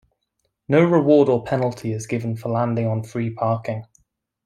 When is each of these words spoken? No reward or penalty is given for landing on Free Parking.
No 0.67 0.83
reward 0.83 1.29
or 1.29 1.43
penalty 1.43 1.93
is 1.93 2.07
given 2.07 2.35
for 2.35 2.49
landing 2.49 2.87
on 2.87 3.03
Free 3.03 3.29
Parking. 3.29 3.85